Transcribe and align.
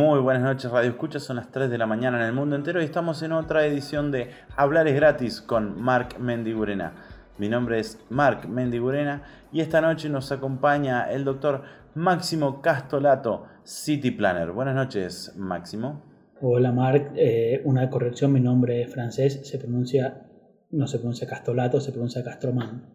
Muy 0.00 0.18
buenas 0.20 0.42
noches, 0.42 0.70
Radio 0.70 0.88
Escucha. 0.88 1.20
Son 1.20 1.36
las 1.36 1.50
3 1.50 1.68
de 1.68 1.76
la 1.76 1.86
mañana 1.86 2.16
en 2.16 2.24
el 2.24 2.32
mundo 2.32 2.56
entero 2.56 2.80
y 2.80 2.86
estamos 2.86 3.22
en 3.22 3.32
otra 3.32 3.66
edición 3.66 4.10
de 4.10 4.30
Hablar 4.56 4.88
es 4.88 4.94
gratis 4.94 5.42
con 5.42 5.78
Marc 5.78 6.18
Mendigurena. 6.18 6.94
Mi 7.36 7.50
nombre 7.50 7.80
es 7.80 7.98
Marc 8.08 8.46
Mendigurena 8.46 9.22
y 9.52 9.60
esta 9.60 9.82
noche 9.82 10.08
nos 10.08 10.32
acompaña 10.32 11.10
el 11.10 11.26
doctor 11.26 11.64
Máximo 11.94 12.62
Castolato, 12.62 13.44
City 13.62 14.10
Planner. 14.10 14.52
Buenas 14.52 14.74
noches, 14.74 15.34
Máximo. 15.36 16.02
Hola, 16.40 16.72
Marc. 16.72 17.12
Eh, 17.14 17.60
una 17.66 17.90
corrección: 17.90 18.32
mi 18.32 18.40
nombre 18.40 18.80
es 18.80 18.90
francés, 18.90 19.46
se 19.46 19.58
pronuncia, 19.58 20.22
no 20.70 20.86
se 20.86 20.96
pronuncia 20.96 21.28
Castolato, 21.28 21.78
se 21.78 21.92
pronuncia 21.92 22.24
Castroman. 22.24 22.86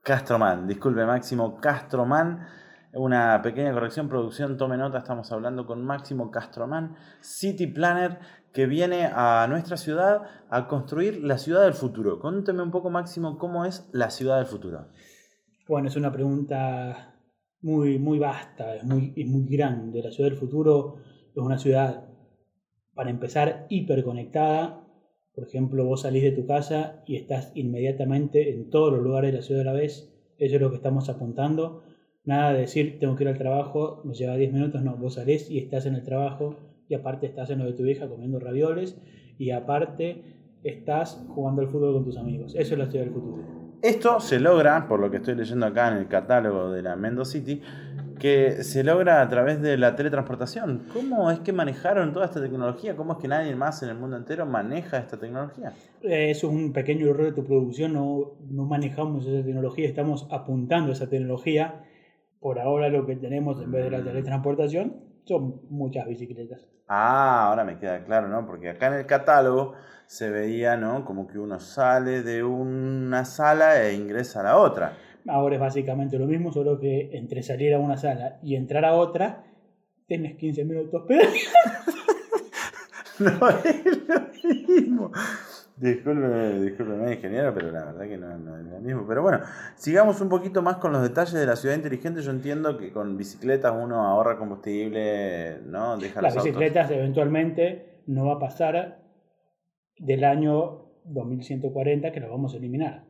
Castroman, 0.00 0.68
disculpe, 0.68 1.04
Máximo 1.04 1.56
Castroman 1.56 2.46
una 2.92 3.40
pequeña 3.42 3.72
corrección, 3.72 4.08
producción, 4.08 4.56
tome 4.56 4.76
nota, 4.76 4.98
estamos 4.98 5.30
hablando 5.32 5.66
con 5.66 5.84
Máximo 5.84 6.30
Castromán, 6.30 6.96
City 7.20 7.66
Planner, 7.66 8.18
que 8.52 8.66
viene 8.66 9.10
a 9.12 9.46
nuestra 9.48 9.76
ciudad 9.76 10.22
a 10.48 10.66
construir 10.66 11.22
la 11.22 11.38
ciudad 11.38 11.64
del 11.64 11.74
futuro. 11.74 12.20
Cuénteme 12.20 12.62
un 12.62 12.70
poco, 12.70 12.88
Máximo, 12.90 13.38
cómo 13.38 13.64
es 13.64 13.88
la 13.92 14.10
ciudad 14.10 14.38
del 14.38 14.46
futuro. 14.46 14.86
Bueno, 15.68 15.88
es 15.88 15.96
una 15.96 16.12
pregunta 16.12 17.14
muy, 17.60 17.98
muy 17.98 18.18
vasta, 18.18 18.76
es 18.76 18.84
muy, 18.84 19.12
muy 19.26 19.46
grande. 19.46 20.02
La 20.02 20.10
ciudad 20.10 20.30
del 20.30 20.38
futuro 20.38 20.96
es 21.34 21.36
una 21.36 21.58
ciudad, 21.58 22.04
para 22.94 23.10
empezar, 23.10 23.66
hiperconectada. 23.68 24.86
Por 25.34 25.44
ejemplo, 25.44 25.84
vos 25.84 26.02
salís 26.02 26.22
de 26.22 26.32
tu 26.32 26.46
casa 26.46 27.02
y 27.06 27.16
estás 27.16 27.52
inmediatamente 27.54 28.54
en 28.54 28.70
todos 28.70 28.92
los 28.92 29.02
lugares 29.02 29.32
de 29.32 29.38
la 29.38 29.42
ciudad 29.42 29.62
a 29.62 29.72
la 29.72 29.72
vez. 29.72 30.10
Eso 30.38 30.56
es 30.56 30.60
lo 30.62 30.70
que 30.70 30.76
estamos 30.76 31.10
apuntando 31.10 31.82
Nada 32.26 32.52
de 32.52 32.60
decir, 32.62 32.98
tengo 32.98 33.14
que 33.14 33.22
ir 33.22 33.28
al 33.28 33.38
trabajo, 33.38 34.02
me 34.04 34.12
lleva 34.12 34.34
10 34.34 34.52
minutos, 34.52 34.82
no, 34.82 34.96
vos 34.96 35.14
salís 35.14 35.48
y 35.48 35.58
estás 35.58 35.86
en 35.86 35.94
el 35.94 36.02
trabajo 36.02 36.56
y 36.88 36.94
aparte 36.94 37.26
estás 37.26 37.50
en 37.50 37.60
lo 37.60 37.66
de 37.66 37.72
tu 37.72 37.86
hija 37.86 38.08
comiendo 38.08 38.40
ravioles 38.40 38.96
y 39.38 39.52
aparte 39.52 40.24
estás 40.64 41.24
jugando 41.28 41.62
al 41.62 41.68
fútbol 41.68 41.94
con 41.94 42.04
tus 42.04 42.16
amigos. 42.16 42.56
Eso 42.56 42.74
es 42.74 42.78
la 42.80 42.90
ciudad 42.90 43.04
del 43.04 43.14
futuro. 43.14 43.44
Esto 43.80 44.18
se 44.18 44.40
logra, 44.40 44.88
por 44.88 44.98
lo 44.98 45.08
que 45.08 45.18
estoy 45.18 45.36
leyendo 45.36 45.66
acá 45.66 45.92
en 45.92 45.98
el 45.98 46.08
catálogo 46.08 46.72
de 46.72 46.82
la 46.82 46.96
Mendo 46.96 47.24
City, 47.24 47.62
que 48.18 48.64
se 48.64 48.82
logra 48.82 49.22
a 49.22 49.28
través 49.28 49.62
de 49.62 49.76
la 49.76 49.94
teletransportación. 49.94 50.86
¿Cómo 50.92 51.30
es 51.30 51.38
que 51.38 51.52
manejaron 51.52 52.12
toda 52.12 52.26
esta 52.26 52.40
tecnología? 52.40 52.96
¿Cómo 52.96 53.12
es 53.12 53.18
que 53.20 53.28
nadie 53.28 53.54
más 53.54 53.84
en 53.84 53.90
el 53.90 53.98
mundo 53.98 54.16
entero 54.16 54.46
maneja 54.46 54.98
esta 54.98 55.16
tecnología? 55.16 55.74
Eh, 56.02 56.30
eso 56.30 56.48
es 56.48 56.52
un 56.52 56.72
pequeño 56.72 57.06
error 57.06 57.26
de 57.26 57.32
tu 57.32 57.44
producción, 57.44 57.92
no, 57.92 58.32
no 58.50 58.64
manejamos 58.64 59.26
esa 59.26 59.44
tecnología, 59.44 59.86
estamos 59.86 60.26
apuntando 60.32 60.90
a 60.90 60.94
esa 60.94 61.08
tecnología 61.08 61.84
por 62.46 62.60
ahora 62.60 62.88
lo 62.88 63.04
que 63.04 63.16
tenemos 63.16 63.60
en 63.60 63.72
vez 63.72 63.82
de 63.82 63.90
la 63.90 64.04
teletransportación 64.04 65.02
son 65.24 65.62
muchas 65.68 66.06
bicicletas. 66.06 66.64
Ah, 66.86 67.48
ahora 67.48 67.64
me 67.64 67.76
queda 67.76 68.04
claro, 68.04 68.28
¿no? 68.28 68.46
Porque 68.46 68.68
acá 68.68 68.86
en 68.86 68.92
el 68.92 69.04
catálogo 69.04 69.72
se 70.06 70.30
veía, 70.30 70.76
¿no? 70.76 71.04
Como 71.04 71.26
que 71.26 71.40
uno 71.40 71.58
sale 71.58 72.22
de 72.22 72.44
una 72.44 73.24
sala 73.24 73.82
e 73.82 73.94
ingresa 73.94 74.42
a 74.42 74.44
la 74.44 74.58
otra. 74.58 74.96
Ahora 75.26 75.56
es 75.56 75.60
básicamente 75.60 76.20
lo 76.20 76.26
mismo, 76.26 76.52
solo 76.52 76.78
que 76.78 77.10
entre 77.14 77.42
salir 77.42 77.74
a 77.74 77.80
una 77.80 77.96
sala 77.96 78.38
y 78.44 78.54
entrar 78.54 78.84
a 78.84 78.94
otra, 78.94 79.42
tienes 80.06 80.36
15 80.36 80.64
minutos 80.66 81.02
no 83.18 83.48
es 83.64 84.06
lo 84.06 84.20
mismo. 84.44 85.10
Discúlpeme, 85.76 86.60
discúlpeme, 86.60 87.12
ingeniero, 87.12 87.52
pero 87.52 87.70
la 87.70 87.84
verdad 87.84 88.08
que 88.08 88.16
no, 88.16 88.32
es 88.32 88.64
lo 88.64 88.80
mismo. 88.80 89.04
Pero 89.06 89.22
bueno, 89.22 89.40
sigamos 89.74 90.20
un 90.22 90.30
poquito 90.30 90.62
más 90.62 90.76
con 90.76 90.92
los 90.92 91.02
detalles 91.02 91.34
de 91.34 91.44
la 91.44 91.54
ciudad 91.54 91.74
inteligente. 91.74 92.22
Yo 92.22 92.30
entiendo 92.30 92.78
que 92.78 92.92
con 92.92 93.18
bicicletas 93.18 93.74
uno 93.76 94.06
ahorra 94.06 94.38
combustible, 94.38 95.60
¿no? 95.66 95.98
Deja 95.98 96.22
Las 96.22 96.34
bicicletas 96.34 96.90
eventualmente 96.90 98.02
no 98.06 98.26
va 98.26 98.34
a 98.34 98.38
pasar 98.38 99.02
del 99.98 100.24
año 100.24 100.86
2140 101.04 102.10
que 102.10 102.20
lo 102.20 102.30
vamos 102.30 102.54
a 102.54 102.56
eliminar. 102.56 103.04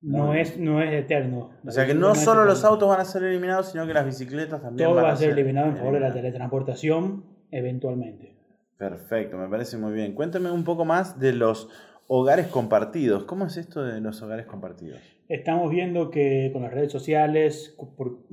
No 0.00 0.34
es, 0.34 0.58
no 0.58 0.82
es 0.82 0.92
eterno. 0.92 1.50
O 1.64 1.70
sea 1.70 1.86
que 1.86 1.94
no, 1.94 2.14
solo 2.14 2.44
los 2.44 2.64
autos 2.64 2.88
van 2.88 3.00
a 3.00 3.04
ser 3.04 3.24
eliminados, 3.24 3.70
sino 3.70 3.86
que 3.86 3.94
las 3.94 4.04
bicicletas 4.04 4.60
también 4.60 4.88
Todo 4.88 4.96
van 4.96 5.06
va 5.06 5.12
a 5.12 5.16
ser 5.16 5.30
eliminado 5.30 5.68
en 5.68 5.76
favor 5.76 5.94
de 5.94 6.00
la 6.00 6.12
teletransportación 6.12 7.24
eventualmente. 7.50 8.36
Perfecto, 8.76 9.36
me 9.36 9.48
parece 9.48 9.76
muy 9.76 9.92
bien. 9.92 10.14
Cuéntame 10.14 10.52
un 10.52 10.62
poco 10.62 10.84
más 10.84 11.18
de 11.18 11.32
los 11.32 11.68
Hogares 12.10 12.46
compartidos. 12.46 13.24
¿Cómo 13.24 13.44
es 13.44 13.58
esto 13.58 13.84
de 13.84 14.00
los 14.00 14.22
hogares 14.22 14.46
compartidos? 14.46 14.98
Estamos 15.28 15.70
viendo 15.70 16.10
que 16.10 16.48
con 16.54 16.62
las 16.62 16.72
redes 16.72 16.90
sociales, 16.90 17.76
por, 17.98 18.24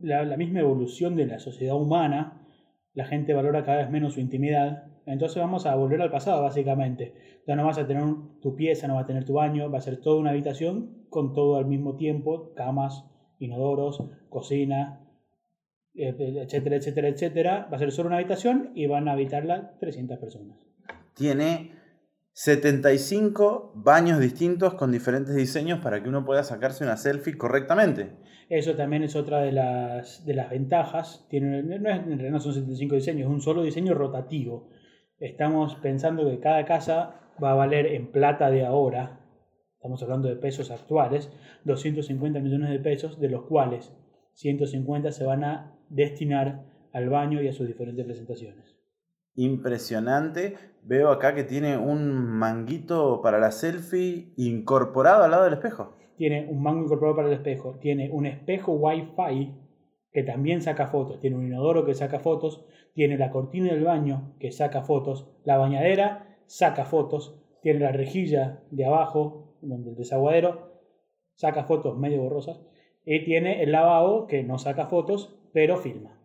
la, 0.00 0.36
misma 0.36 0.60
evolución 0.60 1.16
de 1.16 1.26
la 1.26 1.40
sociedad 1.40 1.74
humana, 1.74 2.46
la 2.94 3.04
gente 3.06 3.34
valora 3.34 3.64
cada 3.64 3.78
vez 3.78 3.90
menos 3.90 4.14
su 4.14 4.20
intimidad. 4.20 4.84
Entonces 5.06 5.42
vamos 5.42 5.66
a 5.66 5.74
volver 5.74 6.00
al 6.00 6.12
pasado, 6.12 6.40
básicamente. 6.40 7.40
Ya 7.48 7.56
no 7.56 7.66
vas 7.66 7.78
a 7.78 7.86
tener 7.88 8.04
tu 8.40 8.54
pieza, 8.54 8.86
no 8.86 8.94
vas 8.94 9.04
a 9.04 9.08
tener 9.08 9.24
tu 9.24 9.32
baño, 9.32 9.68
va 9.68 9.78
a 9.78 9.82
ser 9.82 9.96
toda 9.96 10.20
una 10.20 10.30
habitación 10.30 11.04
con 11.10 11.32
todo 11.32 11.56
al 11.56 11.66
mismo 11.66 11.96
tiempo, 11.96 12.54
camas, 12.54 13.06
inodoros, 13.40 14.04
cocina, 14.28 15.00
eh, 15.96 16.14
etcétera, 16.44 16.76
etcétera, 16.76 17.08
etcétera. 17.08 17.68
Va 17.72 17.76
a 17.76 17.80
ser 17.80 17.90
solo 17.90 18.06
una 18.06 18.18
habitación 18.18 18.70
y 18.76 18.86
van 18.86 19.08
a 19.08 19.14
habitarla 19.14 19.76
300 19.80 20.16
personas. 20.20 20.56
Tiene 21.16 21.79
75 22.32 23.72
baños 23.74 24.20
distintos 24.20 24.74
con 24.74 24.92
diferentes 24.92 25.34
diseños 25.34 25.80
para 25.80 26.02
que 26.02 26.08
uno 26.08 26.24
pueda 26.24 26.42
sacarse 26.42 26.84
una 26.84 26.96
selfie 26.96 27.36
correctamente. 27.36 28.12
Eso 28.48 28.76
también 28.76 29.02
es 29.02 29.16
otra 29.16 29.40
de 29.40 29.52
las, 29.52 30.24
de 30.24 30.34
las 30.34 30.50
ventajas. 30.50 31.26
Tiene, 31.28 31.62
no, 31.62 31.90
es, 31.90 32.06
no 32.06 32.40
son 32.40 32.54
75 32.54 32.94
diseños, 32.94 33.22
es 33.22 33.32
un 33.32 33.40
solo 33.40 33.62
diseño 33.62 33.94
rotativo. 33.94 34.70
Estamos 35.18 35.74
pensando 35.76 36.28
que 36.28 36.40
cada 36.40 36.64
casa 36.64 37.20
va 37.42 37.52
a 37.52 37.54
valer 37.54 37.86
en 37.86 38.10
plata 38.10 38.50
de 38.50 38.64
ahora, 38.64 39.20
estamos 39.74 40.02
hablando 40.02 40.28
de 40.28 40.36
pesos 40.36 40.70
actuales, 40.70 41.30
250 41.64 42.40
millones 42.40 42.70
de 42.70 42.78
pesos, 42.78 43.20
de 43.20 43.28
los 43.28 43.44
cuales 43.44 43.92
150 44.34 45.12
se 45.12 45.24
van 45.24 45.44
a 45.44 45.78
destinar 45.88 46.64
al 46.92 47.08
baño 47.08 47.42
y 47.42 47.48
a 47.48 47.52
sus 47.52 47.66
diferentes 47.66 48.04
presentaciones 48.04 48.79
impresionante. 49.34 50.56
Veo 50.82 51.10
acá 51.10 51.34
que 51.34 51.44
tiene 51.44 51.76
un 51.76 52.26
manguito 52.26 53.20
para 53.22 53.38
la 53.38 53.50
selfie 53.50 54.32
incorporado 54.36 55.24
al 55.24 55.30
lado 55.30 55.44
del 55.44 55.54
espejo. 55.54 55.96
Tiene 56.16 56.46
un 56.50 56.62
mango 56.62 56.84
incorporado 56.84 57.16
para 57.16 57.28
el 57.28 57.34
espejo. 57.34 57.78
Tiene 57.80 58.10
un 58.10 58.26
espejo 58.26 58.72
Wi-Fi 58.72 59.54
que 60.12 60.22
también 60.22 60.62
saca 60.62 60.88
fotos. 60.88 61.20
Tiene 61.20 61.36
un 61.36 61.46
inodoro 61.46 61.84
que 61.84 61.94
saca 61.94 62.18
fotos. 62.18 62.64
Tiene 62.94 63.16
la 63.16 63.30
cortina 63.30 63.72
del 63.72 63.84
baño 63.84 64.34
que 64.38 64.52
saca 64.52 64.82
fotos. 64.82 65.30
La 65.44 65.56
bañadera 65.58 66.36
saca 66.46 66.84
fotos. 66.84 67.40
Tiene 67.62 67.80
la 67.80 67.92
rejilla 67.92 68.62
de 68.70 68.86
abajo, 68.86 69.56
donde 69.60 69.90
el 69.90 69.96
desaguadero 69.96 70.70
saca 71.36 71.64
fotos 71.64 71.98
medio 71.98 72.22
borrosas. 72.22 72.60
Y 73.04 73.24
tiene 73.24 73.62
el 73.62 73.72
lavabo 73.72 74.26
que 74.26 74.42
no 74.42 74.58
saca 74.58 74.86
fotos, 74.86 75.38
pero 75.52 75.76
filma. 75.78 76.19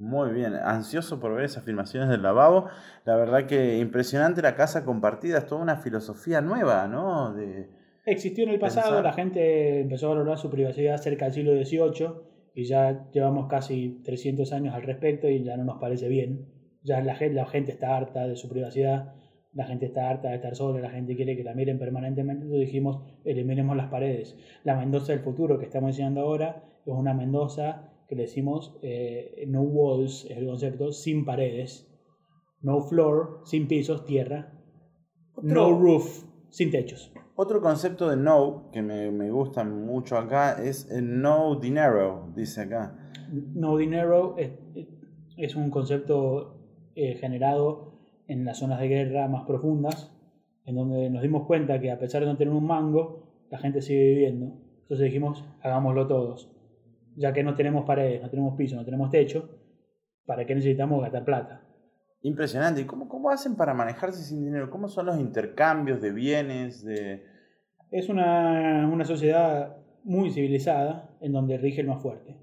Muy 0.00 0.32
bien, 0.32 0.54
ansioso 0.54 1.20
por 1.20 1.34
ver 1.34 1.44
esas 1.44 1.62
filmaciones 1.62 2.08
del 2.08 2.22
lavabo. 2.22 2.68
La 3.04 3.16
verdad 3.16 3.44
que 3.44 3.78
impresionante 3.78 4.40
la 4.40 4.56
casa 4.56 4.82
compartida, 4.82 5.36
es 5.36 5.46
toda 5.46 5.60
una 5.60 5.76
filosofía 5.76 6.40
nueva, 6.40 6.88
¿no? 6.88 7.34
De 7.34 7.68
Existió 8.06 8.44
en 8.44 8.50
el 8.50 8.58
pasado, 8.58 9.02
la 9.02 9.12
gente 9.12 9.80
empezó 9.80 10.06
a 10.06 10.14
valorar 10.14 10.38
su 10.38 10.48
privacidad 10.48 10.96
cerca 10.96 11.26
del 11.26 11.34
siglo 11.34 11.52
XVIII 11.52 12.08
y 12.54 12.64
ya 12.64 13.10
llevamos 13.12 13.46
casi 13.48 14.00
300 14.02 14.50
años 14.54 14.74
al 14.74 14.84
respecto 14.84 15.28
y 15.28 15.44
ya 15.44 15.58
no 15.58 15.64
nos 15.64 15.78
parece 15.78 16.08
bien. 16.08 16.46
Ya 16.82 17.02
la 17.02 17.14
gente, 17.14 17.34
la 17.34 17.46
gente 17.46 17.70
está 17.70 17.94
harta 17.94 18.26
de 18.26 18.36
su 18.36 18.48
privacidad, 18.48 19.12
la 19.52 19.66
gente 19.66 19.84
está 19.84 20.08
harta 20.08 20.30
de 20.30 20.36
estar 20.36 20.56
sola, 20.56 20.80
la 20.80 20.88
gente 20.88 21.14
quiere 21.14 21.36
que 21.36 21.44
la 21.44 21.52
miren 21.52 21.78
permanentemente, 21.78 22.44
entonces 22.44 22.66
dijimos, 22.66 23.02
eliminemos 23.26 23.76
las 23.76 23.90
paredes. 23.90 24.34
La 24.64 24.76
Mendoza 24.76 25.12
del 25.12 25.20
futuro 25.20 25.58
que 25.58 25.66
estamos 25.66 25.90
enseñando 25.90 26.22
ahora 26.22 26.64
es 26.86 26.94
una 26.94 27.12
Mendoza 27.12 27.89
que 28.10 28.16
le 28.16 28.22
decimos 28.22 28.76
eh, 28.82 29.44
no 29.46 29.62
walls, 29.62 30.26
es 30.28 30.36
el 30.36 30.46
concepto, 30.46 30.90
sin 30.90 31.24
paredes, 31.24 31.88
no 32.60 32.82
floor, 32.82 33.42
sin 33.44 33.68
pisos, 33.68 34.04
tierra, 34.04 34.52
no 35.40 35.78
roof, 35.78 36.24
sin 36.48 36.72
techos. 36.72 37.12
Otro 37.36 37.60
concepto 37.60 38.08
de 38.08 38.16
no 38.16 38.68
que 38.72 38.82
me, 38.82 39.12
me 39.12 39.30
gusta 39.30 39.62
mucho 39.62 40.18
acá 40.18 40.60
es 40.60 40.90
el 40.90 41.22
no 41.22 41.54
dinero, 41.60 42.32
dice 42.34 42.62
acá. 42.62 42.98
No 43.30 43.76
dinero 43.76 44.34
es, 44.36 44.50
es 45.36 45.54
un 45.54 45.70
concepto 45.70 46.90
eh, 46.96 47.14
generado 47.14 47.92
en 48.26 48.44
las 48.44 48.58
zonas 48.58 48.80
de 48.80 48.88
guerra 48.88 49.28
más 49.28 49.46
profundas, 49.46 50.12
en 50.64 50.74
donde 50.74 51.10
nos 51.10 51.22
dimos 51.22 51.46
cuenta 51.46 51.80
que 51.80 51.92
a 51.92 51.98
pesar 52.00 52.22
de 52.22 52.26
no 52.26 52.36
tener 52.36 52.52
un 52.52 52.66
mango, 52.66 53.46
la 53.50 53.58
gente 53.58 53.80
sigue 53.80 54.04
viviendo. 54.04 54.46
Entonces 54.82 55.04
dijimos, 55.04 55.44
hagámoslo 55.62 56.08
todos 56.08 56.50
ya 57.16 57.32
que 57.32 57.42
no 57.42 57.54
tenemos 57.54 57.84
paredes, 57.84 58.22
no 58.22 58.30
tenemos 58.30 58.56
piso, 58.56 58.76
no 58.76 58.84
tenemos 58.84 59.10
techo, 59.10 59.48
¿para 60.26 60.46
qué 60.46 60.54
necesitamos 60.54 61.02
gastar 61.02 61.24
plata? 61.24 61.62
Impresionante. 62.22 62.82
¿Y 62.82 62.84
cómo, 62.84 63.08
cómo 63.08 63.30
hacen 63.30 63.56
para 63.56 63.74
manejarse 63.74 64.22
sin 64.22 64.44
dinero? 64.44 64.70
¿Cómo 64.70 64.88
son 64.88 65.06
los 65.06 65.18
intercambios 65.18 66.00
de 66.00 66.12
bienes? 66.12 66.84
De... 66.84 67.24
Es 67.90 68.08
una, 68.08 68.88
una 68.92 69.04
sociedad 69.04 69.76
muy 70.04 70.30
civilizada 70.30 71.16
en 71.20 71.32
donde 71.32 71.58
rige 71.58 71.80
el 71.80 71.86
más 71.86 72.02
fuerte. 72.02 72.36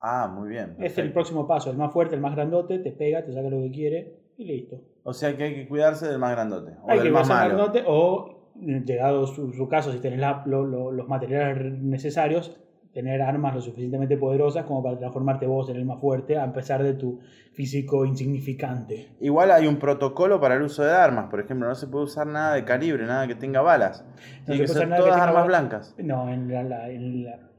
Ah, 0.00 0.32
muy 0.34 0.48
bien. 0.48 0.76
Es 0.78 0.96
el 0.98 1.12
próximo 1.12 1.46
paso, 1.46 1.70
el 1.70 1.76
más 1.76 1.92
fuerte, 1.92 2.14
el 2.14 2.20
más 2.20 2.34
grandote, 2.34 2.78
te 2.78 2.90
pega, 2.90 3.24
te 3.24 3.32
saca 3.32 3.50
lo 3.50 3.60
que 3.62 3.70
quiere 3.70 4.32
y 4.38 4.44
listo. 4.44 4.80
O 5.02 5.12
sea 5.12 5.36
que 5.36 5.44
hay 5.44 5.54
que 5.54 5.68
cuidarse 5.68 6.08
del 6.08 6.18
más 6.18 6.32
grandote. 6.32 6.72
O 6.82 6.90
hay 6.90 7.00
que 7.00 7.10
más 7.10 7.28
malo. 7.28 7.54
grandote 7.54 7.84
o, 7.86 8.52
llegado 8.56 9.26
su, 9.26 9.52
su 9.52 9.68
caso, 9.68 9.92
si 9.92 10.00
tenés 10.00 10.20
los 10.46 11.08
materiales 11.08 11.80
necesarios, 11.82 12.58
tener 12.92 13.22
armas 13.22 13.54
lo 13.54 13.60
suficientemente 13.60 14.16
poderosas 14.16 14.64
como 14.64 14.82
para 14.82 14.98
transformarte 14.98 15.46
vos 15.46 15.68
en 15.70 15.76
el 15.76 15.84
más 15.84 16.00
fuerte, 16.00 16.36
a 16.36 16.52
pesar 16.52 16.82
de 16.82 16.94
tu 16.94 17.20
físico 17.52 18.04
insignificante. 18.04 19.10
Igual 19.20 19.50
hay 19.50 19.66
un 19.66 19.76
protocolo 19.76 20.40
para 20.40 20.56
el 20.56 20.62
uso 20.62 20.82
de 20.82 20.92
armas, 20.92 21.30
por 21.30 21.40
ejemplo, 21.40 21.68
no 21.68 21.74
se 21.74 21.86
puede 21.86 22.04
usar 22.04 22.26
nada 22.26 22.54
de 22.54 22.64
calibre, 22.64 23.06
nada 23.06 23.26
que 23.26 23.34
tenga 23.34 23.60
balas. 23.60 24.04
Tiene 24.44 24.62
que 24.62 24.68
ser 24.68 24.88
todas 24.88 25.20
armas 25.20 25.46
blancas. 25.46 25.94
No, 25.98 26.28
en 26.32 26.48
la, 26.68 27.50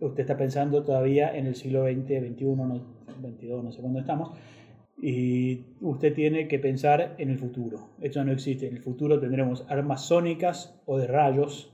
usted 0.00 0.20
está 0.20 0.36
pensando 0.36 0.82
todavía 0.82 1.36
en 1.36 1.46
el 1.46 1.54
siglo 1.54 1.84
XX, 1.84 2.34
XXI, 2.34 2.44
no, 2.44 2.80
22, 3.18 3.64
no 3.64 3.72
sé 3.72 3.80
cuándo 3.80 4.00
estamos. 4.00 4.30
Y 5.00 5.76
usted 5.80 6.14
tiene 6.14 6.46
que 6.46 6.58
pensar 6.58 7.14
en 7.18 7.30
el 7.30 7.38
futuro. 7.38 7.90
Eso 8.00 8.24
no 8.24 8.30
existe. 8.30 8.68
En 8.68 8.76
el 8.76 8.82
futuro 8.82 9.18
tendremos 9.18 9.66
armas 9.68 10.02
sónicas 10.02 10.80
o 10.86 10.98
de 10.98 11.08
rayos 11.08 11.71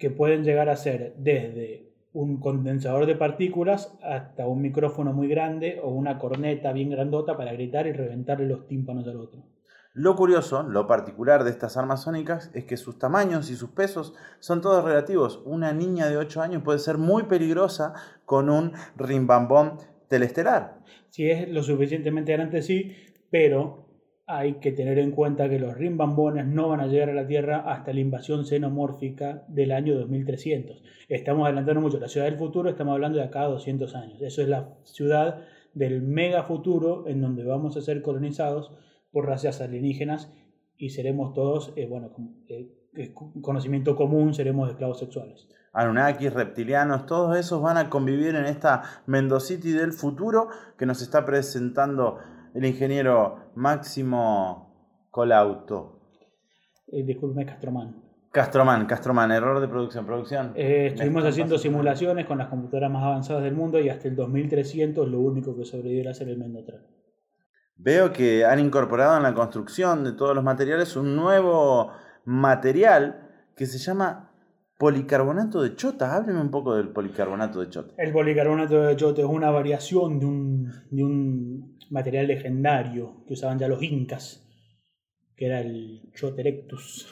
que 0.00 0.10
pueden 0.10 0.42
llegar 0.42 0.70
a 0.70 0.76
ser 0.76 1.14
desde 1.18 1.92
un 2.12 2.40
condensador 2.40 3.06
de 3.06 3.14
partículas 3.14 3.96
hasta 4.02 4.48
un 4.48 4.62
micrófono 4.62 5.12
muy 5.12 5.28
grande 5.28 5.78
o 5.80 5.90
una 5.90 6.18
corneta 6.18 6.72
bien 6.72 6.90
grandota 6.90 7.36
para 7.36 7.52
gritar 7.52 7.86
y 7.86 7.92
reventarle 7.92 8.46
los 8.46 8.66
tímpanos 8.66 9.06
al 9.06 9.20
otro. 9.20 9.44
Lo 9.92 10.16
curioso, 10.16 10.62
lo 10.62 10.86
particular 10.86 11.44
de 11.44 11.50
estas 11.50 11.76
armas 11.76 12.04
sónicas 12.04 12.50
es 12.54 12.64
que 12.64 12.78
sus 12.78 12.98
tamaños 12.98 13.50
y 13.50 13.56
sus 13.56 13.70
pesos 13.70 14.14
son 14.38 14.62
todos 14.62 14.84
relativos. 14.84 15.42
Una 15.44 15.72
niña 15.72 16.08
de 16.08 16.16
8 16.16 16.40
años 16.40 16.62
puede 16.62 16.78
ser 16.78 16.96
muy 16.96 17.24
peligrosa 17.24 17.92
con 18.24 18.48
un 18.48 18.72
rimbambón 18.96 19.78
telestelar. 20.08 20.78
Si 21.10 21.30
es 21.30 21.48
lo 21.48 21.62
suficientemente 21.62 22.32
grande, 22.32 22.62
sí, 22.62 22.96
pero 23.30 23.89
hay 24.30 24.54
que 24.54 24.72
tener 24.72 24.98
en 24.98 25.10
cuenta 25.10 25.48
que 25.48 25.58
los 25.58 25.76
rimbambones 25.76 26.46
no 26.46 26.68
van 26.68 26.80
a 26.80 26.86
llegar 26.86 27.10
a 27.10 27.14
la 27.14 27.26
Tierra 27.26 27.64
hasta 27.66 27.92
la 27.92 28.00
invasión 28.00 28.46
xenomórfica 28.46 29.44
del 29.48 29.72
año 29.72 29.98
2300. 29.98 30.82
Estamos 31.08 31.46
adelantando 31.46 31.80
mucho. 31.80 31.98
La 31.98 32.08
ciudad 32.08 32.26
del 32.26 32.38
futuro 32.38 32.70
estamos 32.70 32.94
hablando 32.94 33.18
de 33.18 33.24
acá 33.24 33.42
a 33.42 33.48
200 33.48 33.94
años. 33.96 34.22
Eso 34.22 34.42
es 34.42 34.48
la 34.48 34.68
ciudad 34.84 35.42
del 35.74 36.02
mega 36.02 36.44
futuro 36.44 37.06
en 37.08 37.20
donde 37.20 37.44
vamos 37.44 37.76
a 37.76 37.80
ser 37.80 38.02
colonizados 38.02 38.72
por 39.10 39.26
razas 39.26 39.60
alienígenas 39.60 40.32
y 40.76 40.90
seremos 40.90 41.34
todos, 41.34 41.72
eh, 41.76 41.86
bueno, 41.86 42.10
eh, 42.48 43.14
conocimiento 43.40 43.96
común, 43.96 44.34
seremos 44.34 44.70
esclavos 44.70 44.98
sexuales. 44.98 45.48
Anunnakis, 45.72 46.32
reptilianos, 46.32 47.06
todos 47.06 47.36
esos 47.36 47.62
van 47.62 47.76
a 47.76 47.90
convivir 47.90 48.34
en 48.34 48.46
esta 48.46 48.82
Mendocity 49.06 49.72
del 49.72 49.92
futuro 49.92 50.48
que 50.76 50.86
nos 50.86 51.02
está 51.02 51.24
presentando 51.24 52.18
el 52.54 52.64
ingeniero 52.64 53.49
Máximo 53.60 55.06
Colauto. 55.10 56.00
Eh, 56.86 57.04
disculpe, 57.04 57.44
Castromán. 57.44 57.94
Castromán, 58.32 58.86
Castromán, 58.86 59.30
error 59.32 59.60
de 59.60 59.68
producción. 59.68 60.06
Producción. 60.06 60.52
Eh, 60.54 60.86
estuvimos 60.86 61.24
haciendo 61.26 61.58
simulaciones 61.58 62.24
con 62.24 62.38
las 62.38 62.48
computadoras 62.48 62.90
más 62.90 63.02
avanzadas 63.02 63.42
del 63.42 63.54
mundo 63.54 63.78
y 63.78 63.90
hasta 63.90 64.08
el 64.08 64.16
2300 64.16 65.06
lo 65.06 65.20
único 65.20 65.54
que 65.54 65.66
sobrevivirá 65.66 66.14
ser 66.14 66.28
el 66.30 66.38
Mendotran. 66.38 66.80
Veo 67.76 68.12
que 68.14 68.46
han 68.46 68.60
incorporado 68.60 69.18
en 69.18 69.24
la 69.24 69.34
construcción 69.34 70.04
de 70.04 70.12
todos 70.12 70.34
los 70.34 70.42
materiales 70.42 70.96
un 70.96 71.14
nuevo 71.14 71.92
material 72.24 73.28
que 73.56 73.66
se 73.66 73.76
llama 73.76 74.29
policarbonato 74.80 75.60
de 75.60 75.76
chota. 75.76 76.16
Hábleme 76.16 76.40
un 76.40 76.50
poco 76.50 76.74
del 76.74 76.88
policarbonato 76.88 77.60
de 77.60 77.68
chota. 77.68 77.94
El 77.98 78.12
policarbonato 78.12 78.80
de 78.80 78.96
chota 78.96 79.20
es 79.20 79.28
una 79.28 79.50
variación 79.50 80.18
de 80.18 80.24
un, 80.24 80.72
de 80.90 81.04
un 81.04 81.76
material 81.90 82.28
legendario 82.28 83.22
que 83.26 83.34
usaban 83.34 83.58
ya 83.58 83.68
los 83.68 83.82
incas, 83.82 84.48
que 85.36 85.44
era 85.44 85.60
el 85.60 86.10
Choterectus, 86.14 87.06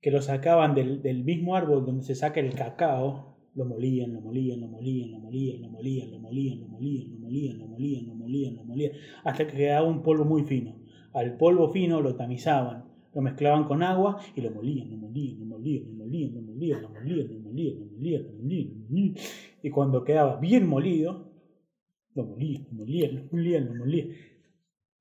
que 0.00 0.10
lo 0.10 0.20
sacaban 0.20 0.74
del, 0.74 1.22
mismo 1.22 1.54
árbol 1.54 1.86
donde 1.86 2.02
se 2.02 2.16
saca 2.16 2.40
el 2.40 2.52
cacao, 2.52 3.38
lo 3.54 3.64
molían, 3.64 4.12
lo 4.12 4.20
molían, 4.20 4.60
lo 4.60 4.66
molían, 4.66 5.12
lo 5.12 5.20
molían, 5.20 5.62
lo 5.62 5.68
molían, 5.68 6.10
lo 6.10 6.18
molían, 6.18 6.60
lo 6.60 6.68
molían, 6.68 7.10
lo 7.10 7.18
molían, 7.18 7.58
lo 7.60 7.66
molían, 7.68 8.06
lo 8.08 8.14
molían, 8.16 8.56
lo 8.56 8.64
molían, 8.64 8.92
hasta 9.22 9.46
que 9.46 9.56
quedaba 9.56 9.86
un 9.86 10.02
polvo 10.02 10.24
muy 10.24 10.42
fino. 10.42 10.74
Al 11.14 11.36
polvo 11.36 11.68
fino 11.72 12.00
lo 12.00 12.16
tamizaban, 12.16 12.86
lo 13.14 13.22
mezclaban 13.22 13.64
con 13.64 13.84
agua 13.84 14.18
y 14.34 14.40
lo 14.40 14.50
molían, 14.50 14.90
lo 14.90 14.96
molían, 14.96 15.38
lo 15.38 15.46
molían, 15.46 15.95
y 19.62 19.70
cuando 19.70 20.04
quedaba 20.04 20.36
bien 20.40 20.66
molido, 20.66 21.32
lo 22.14 22.24
molía, 22.24 22.66
molía, 22.72 24.06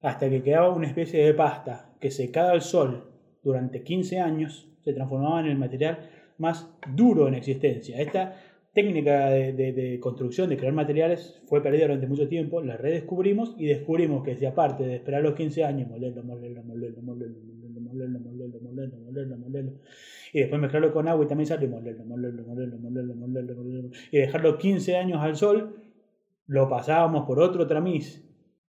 hasta 0.02 0.30
que 0.30 0.44
quedaba 0.44 0.76
una 0.76 0.88
especie 0.88 1.26
de 1.26 1.34
pasta 1.34 1.96
que 2.00 2.12
secada 2.12 2.52
al 2.52 2.62
sol 2.62 3.10
durante 3.44 3.84
15 3.84 4.20
años 4.20 4.68
se 4.84 4.94
transformaba 4.94 5.40
en 5.40 5.48
el 5.48 5.58
material 5.58 6.10
más 6.38 6.70
duro 6.96 7.28
en 7.28 7.36
existencia. 7.36 8.00
Esta 8.00 8.36
técnica 8.76 9.30
de, 9.30 10.00
construcción, 10.02 10.50
de 10.50 10.58
crear 10.58 10.74
materiales, 10.74 11.42
fue 11.48 11.64
perdida 11.64 11.84
durante 11.84 12.08
mucho 12.08 12.28
tiempo, 12.28 12.62
la 12.62 12.76
redescubrimos 12.76 13.56
y 13.58 13.68
descubrimos 13.68 14.24
que 14.24 14.36
si 14.36 14.46
aparte 14.46 14.84
de 14.84 14.96
esperar 14.96 15.24
los 15.24 15.34
15 15.36 15.64
años, 15.64 15.90
molerlo, 15.90 16.24
molerlo, 16.24 16.62
molerlo, 16.64 17.02
molerlo, 17.02 17.40
molerlo, 17.80 17.80
molerlo, 17.80 18.20
molerlo, 18.20 18.60
molerlo, 18.76 18.98
molerlo, 19.00 19.38
molerlo, 19.38 19.72
y 20.34 20.40
después 20.40 20.62
mezclarlo 20.62 20.94
con 20.94 21.08
agua 21.08 21.26
y 21.26 21.28
también 21.28 21.48
sale 21.48 21.68
molerlo, 21.68 22.06
molerlo, 22.06 22.44
molerlo, 22.44 22.78
molerlo, 22.78 23.16
molerlo, 23.16 23.56
molerlo, 23.56 23.90
y 24.12 24.18
dejarlo 24.18 24.58
15 24.58 24.98
años 24.98 25.20
al 25.22 25.36
sol, 25.36 25.76
lo 26.48 26.70
pasábamos 26.70 27.26
por 27.26 27.40
otro 27.40 27.68
tramiz 27.68 28.24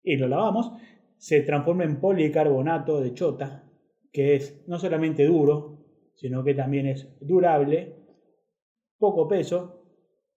y 0.04 0.18
lo 0.18 0.28
lavamos, 0.28 0.72
se 1.18 1.42
transforma 1.42 1.84
en 1.84 2.00
policarbonato 2.00 3.00
de 3.02 3.14
chota, 3.14 3.64
que 4.12 4.36
es 4.36 4.64
no 4.68 4.80
solamente 4.80 5.26
duro, 5.26 5.86
sino 6.16 6.44
que 6.44 6.54
también 6.54 6.88
es 6.88 7.08
durable, 7.22 7.96
poco 8.98 9.28
peso 9.28 9.86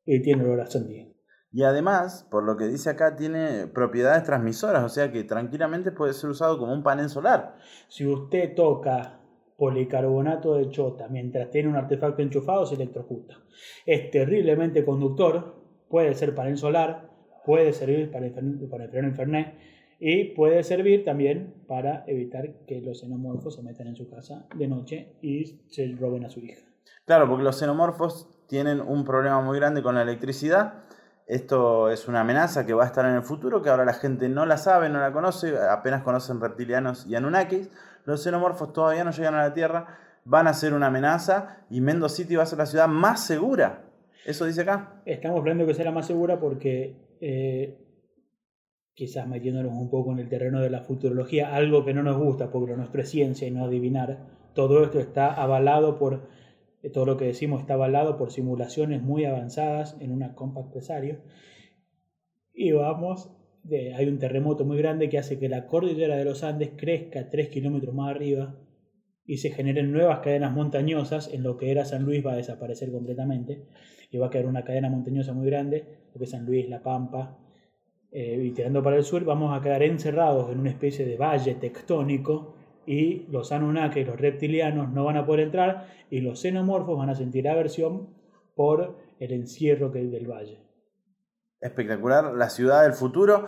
y 0.05 0.21
tiene 0.21 0.45
olor 0.45 0.61
a 0.61 0.67
sandía. 0.67 1.09
Y 1.55 1.63
además, 1.63 2.27
por 2.31 2.43
lo 2.43 2.57
que 2.57 2.67
dice 2.67 2.91
acá, 2.91 3.15
tiene 3.15 3.69
propiedades 3.69 4.25
transmisoras, 4.25 4.83
o 4.83 4.89
sea 4.89 5.13
que 5.13 5.23
tranquilamente 5.23 5.93
puede 5.93 6.13
ser 6.13 6.31
usado 6.31 6.59
como 6.59 6.73
un 6.73 6.83
panel 6.83 7.09
solar. 7.09 7.57
Si 7.89 8.05
usted 8.05 8.57
toca 8.57 9.21
policarbonato 9.57 10.55
de 10.55 10.71
chota 10.71 11.09
mientras 11.09 11.51
tiene 11.51 11.69
un 11.69 11.77
artefacto 11.77 12.23
enchufado, 12.23 12.67
se 12.67 12.75
electrocuta. 12.75 13.39
Es 13.87 14.11
terriblemente 14.11 14.85
conductor, 14.85 15.55
puede 15.89 16.15
ser 16.15 16.35
panel 16.35 16.57
solar, 16.57 17.11
puede 17.45 17.73
servir 17.73 18.11
para, 18.11 18.29
para 18.71 18.85
enfriar 18.85 19.05
un 19.05 19.15
Fernet 19.15 19.55
y 20.01 20.35
puede 20.35 20.63
servir 20.65 21.05
también 21.05 21.55
para 21.69 22.05
evitar 22.07 22.65
que 22.67 22.81
los 22.81 23.01
xenomorfos 23.01 23.55
se 23.55 23.63
metan 23.63 23.87
en 23.87 23.97
su 23.97 24.09
casa 24.09 24.47
de 24.55 24.67
noche 24.67 25.17
y 25.23 25.61
se 25.69 25.95
roben 25.99 26.25
a 26.25 26.31
su 26.31 26.41
hija. 26.41 26.67
Claro, 27.07 27.29
porque 27.29 27.45
los 27.45 27.59
xenomorfos 27.59 28.29
tienen 28.49 28.81
un 28.81 29.05
problema 29.05 29.41
muy 29.41 29.59
grande 29.59 29.83
con 29.83 29.95
la 29.95 30.03
electricidad. 30.03 30.85
Esto 31.27 31.91
es 31.91 32.07
una 32.07 32.21
amenaza 32.21 32.67
que 32.67 32.75
va 32.75 32.85
a 32.85 32.87
estar 32.87 33.07
en 33.07 33.15
el 33.15 33.23
futuro, 33.23 33.63
que 33.63 33.71
ahora 33.71 33.85
la 33.85 33.95
gente 33.95 34.29
no 34.29 34.45
la 34.45 34.59
sabe, 34.59 34.91
no 34.91 35.01
la 35.01 35.13
conoce, 35.13 35.55
apenas 35.59 36.03
conocen 36.03 36.41
reptilianos 36.41 37.07
y 37.07 37.15
anunnakis. 37.15 37.71
Los 38.05 38.23
xenomorfos 38.23 38.73
todavía 38.73 39.05
no 39.05 39.11
llegan 39.11 39.35
a 39.35 39.43
la 39.43 39.55
Tierra, 39.55 39.99
van 40.25 40.47
a 40.47 40.55
ser 40.55 40.75
una 40.75 40.87
amenaza 40.87 41.65
y 41.71 41.81
Mendoza 41.81 42.17
City 42.17 42.37
va 42.37 42.45
a 42.45 42.47
ser 42.47 42.59
la 42.59 42.67
ciudad 42.67 42.89
más 42.89 43.25
segura. 43.25 43.85
¿Eso 44.25 44.47
dice 44.47 44.63
acá? 44.63 45.03
Estamos 45.05 45.39
hablando 45.41 45.67
que 45.67 45.75
sea 45.75 45.91
más 45.91 46.07
segura 46.07 46.41
porque 46.41 46.97
eh, 47.21 47.79
quizás 48.95 49.27
metiéndonos 49.27 49.73
un 49.73 49.91
poco 49.91 50.13
en 50.13 50.19
el 50.21 50.29
terreno 50.29 50.61
de 50.61 50.71
la 50.71 50.83
futurología, 50.83 51.55
algo 51.55 51.85
que 51.85 51.93
no 51.93 52.03
nos 52.03 52.17
gusta, 52.17 52.51
porque 52.51 52.71
lo 52.71 52.77
nuestro 52.79 53.03
es 53.03 53.11
ciencia 53.11 53.47
y 53.47 53.51
no 53.51 53.65
adivinar, 53.65 54.19
todo 54.55 54.85
esto 54.85 55.01
está 55.01 55.33
avalado 55.35 55.99
por, 55.99 56.29
eh, 56.83 56.91
todo 56.91 57.05
lo 57.05 57.17
que 57.17 57.27
decimos 57.27 57.61
está 57.61 57.75
avalado 57.75 58.17
por 58.17 58.31
simulaciones 58.31 59.03
muy 59.03 59.25
avanzadas 59.25 59.97
en 60.01 60.13
una 60.13 60.35
compact 60.35 60.73
pesario. 60.73 61.19
Y 62.53 62.71
vamos, 62.71 63.31
hay 63.71 64.07
un 64.07 64.19
terremoto 64.19 64.65
muy 64.65 64.77
grande 64.77 65.09
que 65.09 65.19
hace 65.19 65.39
que 65.39 65.49
la 65.49 65.67
cordillera 65.67 66.17
de 66.17 66.25
los 66.25 66.43
Andes 66.43 66.73
crezca 66.77 67.31
3 67.31 67.49
kilómetros 67.49 67.95
más 67.95 68.11
arriba 68.11 68.55
y 69.27 69.39
se 69.39 69.51
generen 69.51 69.91
nuevas 69.91 70.21
cadenas 70.21 70.53
montañosas, 70.53 71.33
en 71.33 71.43
lo 71.43 71.57
que 71.57 71.71
era 71.71 71.85
San 71.85 72.05
Luis 72.05 72.25
va 72.25 72.33
a 72.33 72.37
desaparecer 72.37 72.93
completamente 72.93 73.65
y 74.11 74.19
va 74.19 74.27
a 74.27 74.31
quedar 74.31 74.47
una 74.47 74.65
cadena 74.65 74.91
montañosa 74.91 75.33
muy 75.33 75.47
grande, 75.47 75.85
lo 76.13 76.19
que 76.19 76.25
es 76.25 76.31
San 76.31 76.45
Luis, 76.45 76.69
La 76.69 76.83
Pampa, 76.83 77.39
eh, 78.13 78.41
y 78.45 78.51
tirando 78.53 78.83
para 78.83 78.97
el 78.97 79.05
sur, 79.05 79.25
vamos 79.25 79.57
a 79.57 79.63
quedar 79.63 79.83
encerrados 79.83 80.53
en 80.53 80.61
una 80.61 80.71
especie 80.71 81.05
de 81.05 81.17
valle 81.17 81.55
tectónico 81.55 82.55
y 82.87 83.27
los 83.31 83.51
Anunnaki, 83.51 84.05
los 84.05 84.21
reptilianos, 84.21 84.93
no 84.93 85.05
van 85.05 85.17
a 85.17 85.27
poder 85.27 85.41
entrar 85.41 85.89
y 86.11 86.21
los 86.21 86.41
xenomorfos 86.41 86.97
van 86.97 87.11
a 87.11 87.15
sentir 87.15 87.49
aversión 87.49 88.11
por 88.55 88.99
el 89.19 89.33
encierro 89.33 89.91
que 89.91 90.01
hay 90.01 90.09
del 90.09 90.31
valle. 90.31 90.59
Espectacular, 91.65 92.35
la 92.35 92.51
ciudad 92.51 92.83
del 92.83 92.93
futuro. 92.93 93.47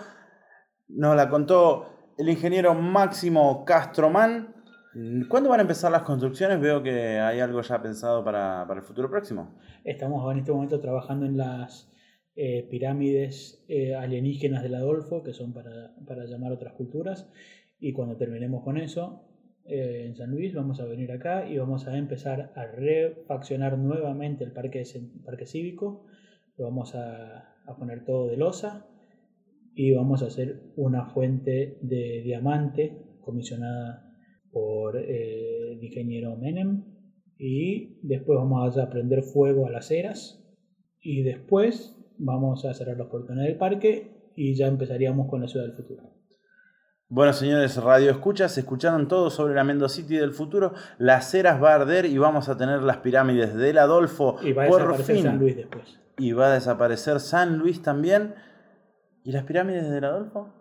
Nos 0.88 1.14
la 1.14 1.28
contó 1.28 2.14
el 2.16 2.30
ingeniero 2.30 2.73
Máximo 2.73 3.62
Castromán. 3.66 4.54
¿Cuándo 5.28 5.50
van 5.50 5.61
a 5.61 5.64
empezar 5.64 5.92
las 5.92 6.00
construcciones? 6.00 6.58
Veo 6.58 6.82
que 6.82 7.18
hay 7.18 7.40
algo 7.40 7.61
ya 7.61 7.82
pensado 7.82 8.25
para, 8.25 8.64
para 8.66 8.80
el 8.80 8.87
futuro 8.87 9.11
próximo. 9.11 9.58
Estamos 9.85 10.32
en 10.32 10.38
este 10.38 10.50
momento 10.50 10.80
trabajando 10.80 11.26
en 11.26 11.37
las 11.37 11.92
eh, 12.37 12.66
pirámides 12.70 13.62
eh, 13.68 13.94
alienígenas 13.94 14.62
del 14.62 14.76
Adolfo, 14.76 15.23
que 15.23 15.35
son 15.35 15.52
para, 15.52 15.94
para, 16.06 16.25
llamar 16.25 16.52
otras 16.52 16.73
culturas. 16.73 17.30
Y 17.78 17.92
cuando 17.92 18.16
terminemos 18.16 18.64
con 18.64 18.78
eso, 18.78 19.28
eh, 19.66 20.06
en 20.06 20.16
San 20.16 20.30
Luis, 20.30 20.54
vamos 20.54 20.80
a 20.80 20.87
venir 20.87 21.12
acá 21.12 21.46
y 21.46 21.58
vamos 21.58 21.87
a 21.87 21.99
empezar 21.99 22.54
a 22.56 22.64
refaccionar 22.64 23.76
nuevamente 23.76 24.42
el 24.42 24.52
parque, 24.52 24.85
parque 25.23 25.44
cívico. 25.44 26.06
Lo 26.56 26.64
vamos 26.64 26.94
a, 26.94 27.55
a 27.66 27.76
poner 27.76 28.04
todo 28.04 28.28
de 28.28 28.37
losa 28.37 28.87
y 29.75 29.92
vamos 29.92 30.23
a 30.23 30.26
hacer 30.26 30.62
una 30.76 31.06
fuente 31.06 31.78
de 31.82 32.23
diamante 32.23 33.18
comisionada 33.20 34.14
por 34.50 34.96
el 34.96 35.82
ingeniero 35.82 36.37
Menem 36.37 36.85
y 37.38 37.99
después 38.02 38.38
vamos 38.38 38.78
a 38.78 38.88
prender 38.88 39.23
fuego 39.23 39.66
a 39.66 39.70
las 39.70 39.90
eras 39.90 40.42
y 41.00 41.23
después 41.23 41.94
vamos 42.18 42.64
a 42.64 42.73
cerrar 42.73 42.96
los 42.96 43.08
portones 43.08 43.44
del 43.44 43.56
parque 43.56 44.32
y 44.35 44.54
ya 44.54 44.66
empezaríamos 44.66 45.28
con 45.28 45.42
la 45.42 45.49
ciudad 45.49 45.66
del 45.66 45.75
futuro. 45.75 46.02
Bueno, 47.08 47.32
señores, 47.32 47.76
Radio 47.76 48.11
Escuchas, 48.11 48.58
escucharon 48.58 49.06
todo 49.06 49.30
sobre 49.30 49.54
la 49.54 49.62
Mendo 49.62 49.88
City 49.88 50.16
del 50.16 50.32
futuro. 50.32 50.73
Las 50.99 51.32
eras 51.35 51.62
va 51.62 51.73
a 51.73 51.75
arder 51.76 52.06
y 52.06 52.18
vamos 52.18 52.49
a 52.49 52.56
tener 52.56 52.82
las 52.82 52.96
pirámides 52.96 53.54
del 53.54 53.78
Adolfo. 53.78 54.38
Y 54.42 54.52
va 54.52 54.64
a 54.64 54.66
desaparecer 54.66 55.23
San 55.23 55.38
Luis 55.38 55.56
después. 55.56 56.00
Y 56.18 56.32
va 56.32 56.49
a 56.49 56.54
desaparecer 56.54 57.20
San 57.20 57.58
Luis 57.58 57.82
también. 57.82 58.35
¿Y 59.25 59.32
las 59.32 59.44
pirámides 59.44 59.90
del 59.90 60.04
Adolfo? 60.04 60.52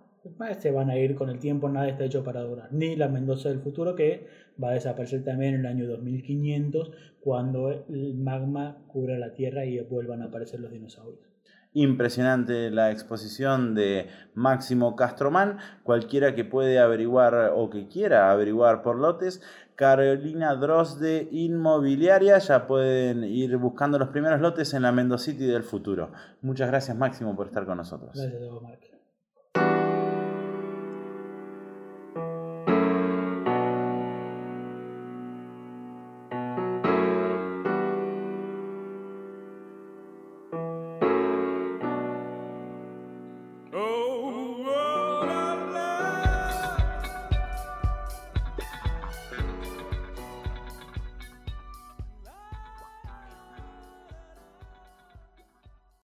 Se 0.59 0.71
van 0.71 0.89
a 0.89 0.97
ir 0.97 1.15
con 1.15 1.29
el 1.29 1.39
tiempo, 1.39 1.69
nada 1.69 1.87
está 1.87 2.03
hecho 2.03 2.23
para 2.23 2.41
durar. 2.41 2.73
Ni 2.73 2.95
la 2.95 3.07
Mendoza 3.07 3.49
del 3.49 3.59
futuro, 3.59 3.95
que 3.95 4.27
va 4.61 4.69
a 4.69 4.73
desaparecer 4.73 5.23
también 5.23 5.53
en 5.53 5.59
el 5.61 5.65
año 5.67 5.87
2500, 5.87 6.91
cuando 7.21 7.69
el 7.69 8.15
magma 8.15 8.85
cubra 8.87 9.17
la 9.17 9.33
Tierra 9.33 9.65
y 9.65 9.79
vuelvan 9.81 10.23
a 10.23 10.25
aparecer 10.25 10.59
los 10.59 10.71
dinosaurios. 10.71 11.34
Impresionante 11.77 12.71
la 12.71 12.89
exposición 12.89 13.75
de 13.75 14.07
Máximo 14.33 14.95
Castromán. 14.95 15.57
Cualquiera 15.83 16.33
que 16.33 16.45
puede 16.45 16.79
averiguar 16.79 17.51
o 17.53 17.69
que 17.69 17.89
quiera 17.89 18.31
averiguar 18.31 18.81
por 18.81 18.97
lotes, 18.97 19.41
Carolina 19.75 20.55
Dross 20.55 21.01
de 21.01 21.27
Inmobiliaria. 21.31 22.37
Ya 22.37 22.65
pueden 22.65 23.25
ir 23.25 23.57
buscando 23.57 23.99
los 23.99 24.07
primeros 24.07 24.39
lotes 24.39 24.73
en 24.73 24.83
la 24.83 24.93
Mendocity 24.93 25.45
del 25.45 25.63
futuro. 25.63 26.13
Muchas 26.41 26.69
gracias, 26.69 26.95
Máximo, 26.95 27.35
por 27.35 27.47
estar 27.47 27.65
con 27.65 27.75
nosotros. 27.75 28.17